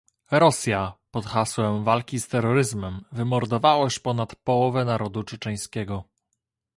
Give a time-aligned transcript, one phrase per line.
[0.31, 6.03] Rosja, pod hasłem walki z terroryzmem, wymordowała już ponad połowę narodu czeczeńskiego